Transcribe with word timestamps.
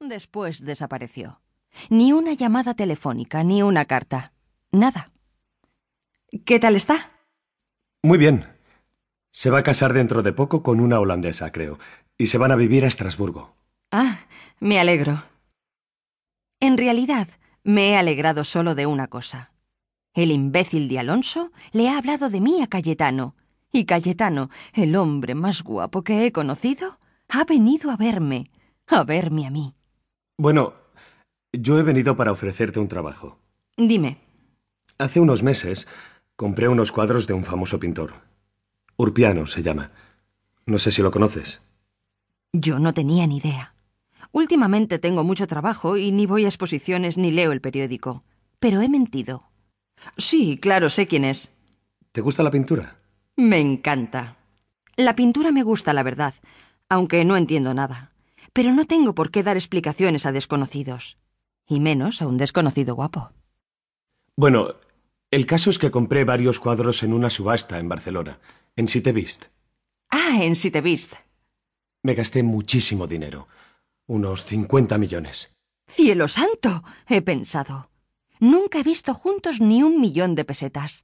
Después 0.00 0.64
desapareció. 0.64 1.42
Ni 1.90 2.14
una 2.14 2.32
llamada 2.32 2.72
telefónica, 2.72 3.44
ni 3.44 3.62
una 3.62 3.84
carta. 3.84 4.32
Nada. 4.72 5.12
¿Qué 6.46 6.58
tal 6.58 6.74
está? 6.74 7.10
Muy 8.02 8.16
bien. 8.16 8.46
Se 9.30 9.50
va 9.50 9.58
a 9.58 9.62
casar 9.62 9.92
dentro 9.92 10.22
de 10.22 10.32
poco 10.32 10.62
con 10.62 10.80
una 10.80 10.98
holandesa, 10.98 11.52
creo, 11.52 11.78
y 12.16 12.28
se 12.28 12.38
van 12.38 12.50
a 12.50 12.56
vivir 12.56 12.84
a 12.84 12.88
Estrasburgo. 12.88 13.54
Ah, 13.90 14.20
me 14.58 14.80
alegro. 14.80 15.22
En 16.60 16.78
realidad, 16.78 17.28
me 17.62 17.90
he 17.90 17.96
alegrado 17.96 18.42
solo 18.44 18.74
de 18.74 18.86
una 18.86 19.08
cosa. 19.08 19.52
El 20.14 20.30
imbécil 20.30 20.88
de 20.88 20.98
Alonso 20.98 21.52
le 21.72 21.90
ha 21.90 21.98
hablado 21.98 22.30
de 22.30 22.40
mí 22.40 22.62
a 22.62 22.68
Cayetano, 22.68 23.36
y 23.70 23.84
Cayetano, 23.84 24.48
el 24.72 24.96
hombre 24.96 25.34
más 25.34 25.62
guapo 25.62 26.02
que 26.02 26.24
he 26.24 26.32
conocido, 26.32 26.98
ha 27.28 27.44
venido 27.44 27.90
a 27.90 27.96
verme, 27.96 28.50
a 28.86 29.04
verme 29.04 29.46
a 29.46 29.50
mí. 29.50 29.74
Bueno, 30.40 30.72
yo 31.52 31.78
he 31.78 31.82
venido 31.82 32.16
para 32.16 32.32
ofrecerte 32.32 32.80
un 32.80 32.88
trabajo. 32.88 33.36
Dime. 33.76 34.16
Hace 34.96 35.20
unos 35.20 35.42
meses 35.42 35.86
compré 36.34 36.66
unos 36.66 36.92
cuadros 36.92 37.26
de 37.26 37.34
un 37.34 37.44
famoso 37.44 37.78
pintor. 37.78 38.14
Urpiano 38.96 39.44
se 39.44 39.62
llama. 39.62 39.90
No 40.64 40.78
sé 40.78 40.92
si 40.92 41.02
lo 41.02 41.10
conoces. 41.10 41.60
Yo 42.54 42.78
no 42.78 42.94
tenía 42.94 43.26
ni 43.26 43.36
idea. 43.36 43.74
Últimamente 44.32 44.98
tengo 44.98 45.24
mucho 45.24 45.46
trabajo 45.46 45.98
y 45.98 46.10
ni 46.10 46.24
voy 46.24 46.46
a 46.46 46.48
exposiciones 46.48 47.18
ni 47.18 47.30
leo 47.30 47.52
el 47.52 47.60
periódico. 47.60 48.24
Pero 48.60 48.80
he 48.80 48.88
mentido. 48.88 49.44
Sí, 50.16 50.56
claro, 50.56 50.88
sé 50.88 51.06
quién 51.06 51.24
es. 51.26 51.50
¿Te 52.12 52.22
gusta 52.22 52.42
la 52.42 52.50
pintura? 52.50 52.96
Me 53.36 53.60
encanta. 53.60 54.38
La 54.96 55.14
pintura 55.14 55.52
me 55.52 55.64
gusta, 55.64 55.92
la 55.92 56.02
verdad, 56.02 56.32
aunque 56.88 57.26
no 57.26 57.36
entiendo 57.36 57.74
nada. 57.74 58.10
Pero 58.52 58.72
no 58.72 58.86
tengo 58.86 59.14
por 59.14 59.30
qué 59.30 59.42
dar 59.42 59.56
explicaciones 59.56 60.26
a 60.26 60.32
desconocidos. 60.32 61.18
Y 61.66 61.80
menos 61.80 62.20
a 62.20 62.26
un 62.26 62.36
desconocido 62.36 62.94
guapo. 62.94 63.30
Bueno, 64.36 64.74
el 65.30 65.46
caso 65.46 65.70
es 65.70 65.78
que 65.78 65.90
compré 65.90 66.24
varios 66.24 66.58
cuadros 66.58 67.02
en 67.02 67.12
una 67.12 67.30
subasta 67.30 67.78
en 67.78 67.88
Barcelona, 67.88 68.40
en 68.76 68.88
Sitevist. 68.88 69.44
Ah, 70.10 70.38
en 70.42 70.56
Sitevist. 70.56 71.14
Me 72.02 72.14
gasté 72.14 72.42
muchísimo 72.42 73.06
dinero. 73.06 73.46
Unos 74.06 74.44
50 74.46 74.98
millones. 74.98 75.50
¡Cielo 75.86 76.26
santo! 76.28 76.82
he 77.08 77.22
pensado. 77.22 77.90
Nunca 78.40 78.80
he 78.80 78.82
visto 78.82 79.14
juntos 79.14 79.60
ni 79.60 79.82
un 79.82 80.00
millón 80.00 80.34
de 80.34 80.44
pesetas. 80.44 81.02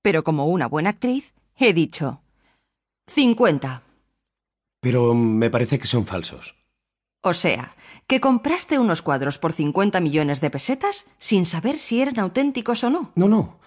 Pero 0.00 0.22
como 0.24 0.46
una 0.46 0.66
buena 0.68 0.90
actriz, 0.90 1.34
he 1.56 1.74
dicho. 1.74 2.22
cincuenta. 3.06 3.82
Pero 4.80 5.14
me 5.14 5.50
parece 5.50 5.78
que 5.78 5.86
son 5.86 6.06
falsos. 6.06 6.56
O 7.22 7.34
sea, 7.34 7.76
que 8.08 8.20
compraste 8.20 8.80
unos 8.80 9.00
cuadros 9.00 9.38
por 9.38 9.52
50 9.52 10.00
millones 10.00 10.40
de 10.40 10.50
pesetas 10.50 11.06
sin 11.18 11.46
saber 11.46 11.78
si 11.78 12.02
eran 12.02 12.18
auténticos 12.18 12.82
o 12.82 12.90
no. 12.90 13.12
No, 13.14 13.28
no. 13.28 13.60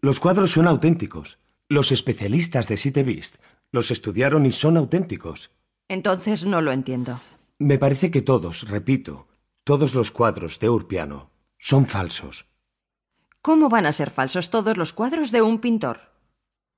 Los 0.00 0.18
cuadros 0.18 0.50
son 0.50 0.66
auténticos. 0.66 1.38
Los 1.68 1.92
especialistas 1.92 2.66
de 2.66 2.76
Sitevist 2.76 3.36
los 3.70 3.90
estudiaron 3.92 4.44
y 4.44 4.52
son 4.52 4.76
auténticos. 4.76 5.52
Entonces 5.88 6.44
no 6.44 6.60
lo 6.60 6.72
entiendo. 6.72 7.20
Me 7.58 7.78
parece 7.78 8.10
que 8.10 8.22
todos, 8.22 8.68
repito, 8.68 9.28
todos 9.62 9.94
los 9.94 10.10
cuadros 10.10 10.58
de 10.58 10.68
Urpiano 10.68 11.30
son 11.58 11.86
falsos. 11.86 12.46
¿Cómo 13.40 13.68
van 13.68 13.86
a 13.86 13.92
ser 13.92 14.10
falsos 14.10 14.50
todos 14.50 14.76
los 14.76 14.92
cuadros 14.92 15.30
de 15.30 15.42
un 15.42 15.60
pintor? 15.60 16.12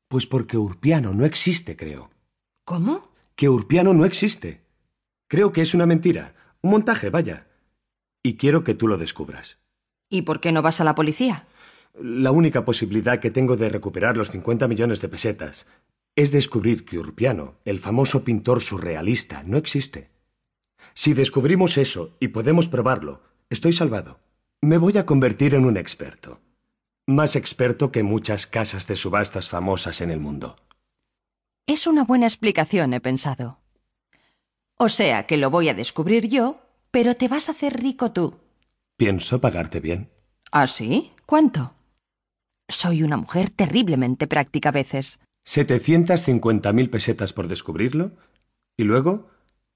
Pues 0.08 0.26
porque 0.26 0.58
Urpiano 0.58 1.14
no 1.14 1.24
existe, 1.24 1.74
creo. 1.74 2.10
¿Cómo? 2.64 3.08
Que 3.34 3.48
Urpiano 3.48 3.94
no 3.94 4.04
existe. 4.04 4.67
Creo 5.28 5.52
que 5.52 5.60
es 5.60 5.74
una 5.74 5.84
mentira, 5.84 6.34
un 6.62 6.70
montaje, 6.70 7.10
vaya. 7.10 7.46
Y 8.22 8.36
quiero 8.36 8.64
que 8.64 8.74
tú 8.74 8.88
lo 8.88 8.96
descubras. 8.96 9.58
¿Y 10.08 10.22
por 10.22 10.40
qué 10.40 10.52
no 10.52 10.62
vas 10.62 10.80
a 10.80 10.84
la 10.84 10.94
policía? 10.94 11.46
La 12.00 12.30
única 12.30 12.64
posibilidad 12.64 13.20
que 13.20 13.30
tengo 13.30 13.56
de 13.56 13.68
recuperar 13.68 14.16
los 14.16 14.30
50 14.30 14.66
millones 14.68 15.02
de 15.02 15.08
pesetas 15.08 15.66
es 16.16 16.32
descubrir 16.32 16.86
que 16.86 16.98
Urpiano, 16.98 17.56
el 17.66 17.78
famoso 17.78 18.24
pintor 18.24 18.62
surrealista, 18.62 19.42
no 19.44 19.58
existe. 19.58 20.10
Si 20.94 21.12
descubrimos 21.12 21.76
eso 21.76 22.16
y 22.20 22.28
podemos 22.28 22.68
probarlo, 22.68 23.22
estoy 23.50 23.74
salvado. 23.74 24.20
Me 24.62 24.78
voy 24.78 24.96
a 24.96 25.06
convertir 25.06 25.54
en 25.54 25.66
un 25.66 25.76
experto. 25.76 26.40
Más 27.06 27.36
experto 27.36 27.92
que 27.92 28.02
muchas 28.02 28.46
casas 28.46 28.86
de 28.86 28.96
subastas 28.96 29.48
famosas 29.48 30.00
en 30.00 30.10
el 30.10 30.20
mundo. 30.20 30.56
Es 31.66 31.86
una 31.86 32.04
buena 32.04 32.26
explicación, 32.26 32.94
he 32.94 33.00
pensado. 33.00 33.60
O 34.80 34.88
sea 34.88 35.26
que 35.26 35.36
lo 35.36 35.50
voy 35.50 35.68
a 35.68 35.74
descubrir 35.74 36.28
yo, 36.28 36.60
pero 36.92 37.16
te 37.16 37.26
vas 37.26 37.48
a 37.48 37.52
hacer 37.52 37.82
rico 37.82 38.12
tú. 38.12 38.38
Pienso 38.96 39.40
pagarte 39.40 39.80
bien. 39.80 40.08
¿Ah, 40.52 40.68
sí? 40.68 41.12
¿Cuánto? 41.26 41.74
Soy 42.68 43.02
una 43.02 43.16
mujer 43.16 43.50
terriblemente 43.50 44.28
práctica 44.28 44.68
a 44.68 44.72
veces. 44.72 45.18
750.000 45.46 46.90
pesetas 46.90 47.32
por 47.32 47.48
descubrirlo 47.48 48.12
y 48.76 48.84
luego 48.84 49.28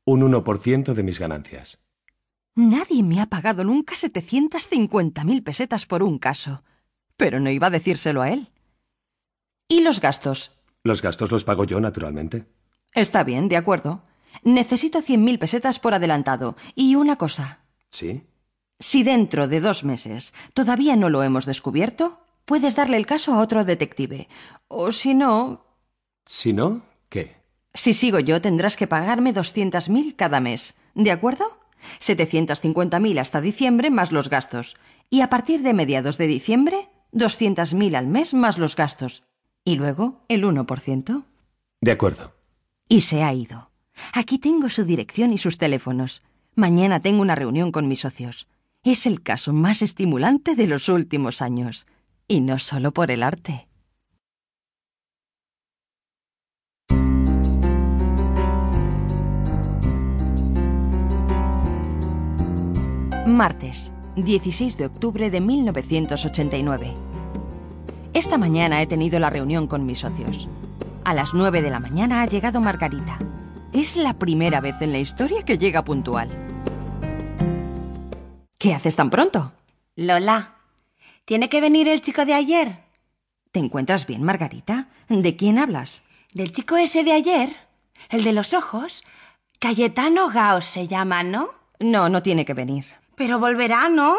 un 0.04 0.22
1% 0.22 0.94
de 0.94 1.02
mis 1.02 1.18
ganancias. 1.18 1.78
Nadie 2.54 3.02
me 3.02 3.20
ha 3.20 3.26
pagado 3.26 3.64
nunca 3.64 3.96
750.000 3.96 5.42
pesetas 5.42 5.86
por 5.86 6.02
un 6.02 6.18
caso. 6.18 6.62
Pero 7.16 7.40
no 7.40 7.50
iba 7.50 7.66
a 7.66 7.70
decírselo 7.70 8.22
a 8.22 8.30
él. 8.30 8.50
¿Y 9.68 9.80
los 9.80 10.00
gastos? 10.00 10.52
Los 10.84 11.02
gastos 11.02 11.32
los 11.32 11.44
pago 11.44 11.64
yo, 11.64 11.80
naturalmente. 11.80 12.44
Está 12.94 13.24
bien, 13.24 13.48
de 13.48 13.56
acuerdo. 13.56 14.02
Necesito 14.44 15.00
100.000 15.00 15.38
pesetas 15.38 15.78
por 15.78 15.94
adelantado. 15.94 16.56
Y 16.74 16.94
una 16.94 17.16
cosa. 17.16 17.60
¿Sí? 17.90 18.22
Si 18.78 19.04
dentro 19.04 19.48
de 19.48 19.60
dos 19.60 19.84
meses 19.84 20.34
todavía 20.54 20.96
no 20.96 21.08
lo 21.08 21.22
hemos 21.22 21.46
descubierto, 21.46 22.20
puedes 22.44 22.74
darle 22.74 22.96
el 22.96 23.06
caso 23.06 23.34
a 23.34 23.38
otro 23.40 23.64
detective. 23.64 24.28
O 24.68 24.92
si 24.92 25.14
no... 25.14 25.64
Si 26.24 26.52
no, 26.52 26.82
¿qué? 27.08 27.36
Si 27.74 27.94
sigo 27.94 28.18
yo, 28.18 28.40
tendrás 28.40 28.76
que 28.76 28.86
pagarme 28.86 29.32
200.000 29.32 30.16
cada 30.16 30.40
mes. 30.40 30.74
¿De 30.94 31.10
acuerdo? 31.10 31.58
750.000 32.00 33.18
hasta 33.18 33.40
diciembre 33.40 33.90
más 33.90 34.12
los 34.12 34.28
gastos. 34.28 34.76
Y 35.10 35.20
a 35.20 35.30
partir 35.30 35.62
de 35.62 35.74
mediados 35.74 36.18
de 36.18 36.26
diciembre, 36.26 36.88
200.000 37.12 37.96
al 37.96 38.06
mes 38.06 38.34
más 38.34 38.58
los 38.58 38.76
gastos. 38.76 39.24
Y 39.64 39.76
luego 39.76 40.24
el 40.28 40.44
1%. 40.44 41.24
De 41.80 41.90
acuerdo. 41.90 42.34
Y 42.88 43.02
se 43.02 43.22
ha 43.22 43.32
ido. 43.32 43.71
Aquí 44.12 44.38
tengo 44.38 44.68
su 44.68 44.84
dirección 44.84 45.32
y 45.32 45.38
sus 45.38 45.58
teléfonos. 45.58 46.22
Mañana 46.54 47.00
tengo 47.00 47.22
una 47.22 47.34
reunión 47.34 47.72
con 47.72 47.88
mis 47.88 48.00
socios. 48.00 48.46
Es 48.84 49.06
el 49.06 49.22
caso 49.22 49.52
más 49.52 49.82
estimulante 49.82 50.54
de 50.54 50.66
los 50.66 50.88
últimos 50.88 51.40
años. 51.40 51.86
Y 52.28 52.40
no 52.40 52.58
solo 52.58 52.92
por 52.92 53.10
el 53.10 53.22
arte. 53.22 53.68
Martes, 63.26 63.92
16 64.16 64.76
de 64.76 64.86
octubre 64.86 65.30
de 65.30 65.40
1989. 65.40 66.92
Esta 68.14 68.36
mañana 68.36 68.82
he 68.82 68.86
tenido 68.86 69.18
la 69.20 69.30
reunión 69.30 69.66
con 69.66 69.86
mis 69.86 70.00
socios. 70.00 70.48
A 71.04 71.14
las 71.14 71.32
9 71.32 71.62
de 71.62 71.70
la 71.70 71.80
mañana 71.80 72.22
ha 72.22 72.26
llegado 72.26 72.60
Margarita. 72.60 73.18
Es 73.72 73.96
la 73.96 74.18
primera 74.18 74.60
vez 74.60 74.82
en 74.82 74.92
la 74.92 74.98
historia 74.98 75.44
que 75.44 75.56
llega 75.56 75.82
puntual. 75.82 76.28
¿Qué 78.58 78.74
haces 78.74 78.96
tan 78.96 79.08
pronto? 79.08 79.52
Lola, 79.96 80.56
¿tiene 81.24 81.48
que 81.48 81.60
venir 81.60 81.88
el 81.88 82.02
chico 82.02 82.24
de 82.26 82.34
ayer? 82.34 82.80
¿Te 83.50 83.60
encuentras 83.60 84.06
bien, 84.06 84.22
Margarita? 84.22 84.88
¿De 85.08 85.36
quién 85.36 85.58
hablas? 85.58 86.02
¿Del 86.32 86.52
chico 86.52 86.76
ese 86.76 87.02
de 87.02 87.12
ayer? 87.12 87.56
¿El 88.10 88.24
de 88.24 88.32
los 88.32 88.52
ojos? 88.52 89.04
Cayetano 89.58 90.28
Gaos 90.28 90.66
se 90.66 90.86
llama, 90.86 91.22
¿no? 91.22 91.48
No, 91.80 92.08
no 92.08 92.22
tiene 92.22 92.44
que 92.44 92.54
venir. 92.54 92.84
Pero 93.16 93.38
volverá, 93.38 93.88
¿no? 93.88 94.16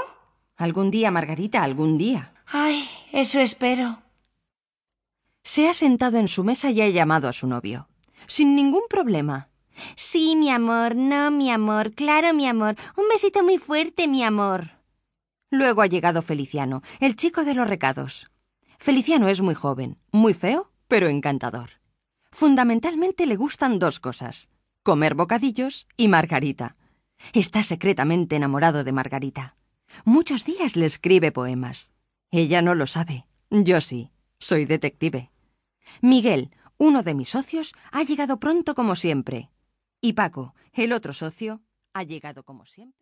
Algún 0.58 0.90
día, 0.90 1.12
Margarita, 1.12 1.64
algún 1.64 1.98
día. 1.98 2.34
Ay, 2.48 2.90
eso 3.12 3.40
espero. 3.40 4.02
Se 5.44 5.70
ha 5.70 5.74
sentado 5.74 6.18
en 6.18 6.28
su 6.28 6.44
mesa 6.44 6.72
y 6.72 6.82
ha 6.82 6.90
llamado 6.90 7.28
a 7.28 7.34
su 7.34 7.48
novio. 7.48 7.88
Sin 8.28 8.56
ningún 8.56 8.84
problema. 8.90 9.50
Sí, 9.96 10.36
mi 10.36 10.50
amor, 10.50 10.96
no, 10.96 11.32
mi 11.32 11.50
amor, 11.50 11.94
claro, 11.94 12.34
mi 12.34 12.48
amor. 12.48 12.76
Un 12.96 13.10
besito 13.10 13.44
muy 13.44 13.58
fuerte, 13.58 14.08
mi 14.08 14.24
amor. 14.24 14.72
Luego 15.50 15.82
ha 15.82 15.88
llegado 15.88 16.22
Feliciano, 16.22 16.82
el 17.00 17.16
chico 17.16 17.44
de 17.44 17.54
los 17.54 17.68
recados. 17.68 18.32
Feliciano 18.78 19.28
es 19.28 19.42
muy 19.42 19.56
joven, 19.56 19.98
muy 20.12 20.34
feo, 20.34 20.72
pero 20.88 21.08
encantador. 21.08 21.70
Fundamentalmente 22.32 23.26
le 23.26 23.36
gustan 23.36 23.80
dos 23.80 24.00
cosas, 24.00 24.50
comer 24.84 25.16
bocadillos 25.16 25.88
y 25.98 26.08
Margarita. 26.08 26.74
Está 27.34 27.64
secretamente 27.64 28.36
enamorado 28.36 28.84
de 28.84 28.92
Margarita. 28.92 29.56
Muchos 30.04 30.44
días 30.44 30.76
le 30.76 30.86
escribe 30.86 31.32
poemas. 31.32 31.94
Ella 32.32 32.62
no 32.62 32.76
lo 32.76 32.88
sabe. 32.88 33.26
Yo 33.50 33.80
sí. 33.80 34.10
Soy 34.40 34.66
detective. 34.66 35.32
Miguel, 36.02 36.52
uno 36.84 37.02
de 37.02 37.14
mis 37.14 37.30
socios, 37.30 37.74
ha 37.94 38.04
llegado 38.04 38.42
pronto 38.42 38.76
como 38.76 38.96
siempre. 38.96 39.50
Y 40.02 40.14
Paco, 40.14 40.54
el 40.74 40.92
otro 40.92 41.14
socio, 41.14 41.62
ha 41.94 42.04
llegado 42.04 42.44
como 42.44 42.66
siempre. 42.66 42.84